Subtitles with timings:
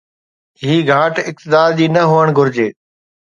[0.65, 2.69] هي گهاٽ اقتدار جي نه هئڻ گهرجي.